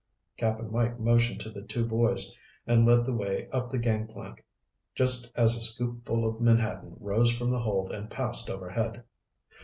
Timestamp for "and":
2.65-2.87, 7.91-8.09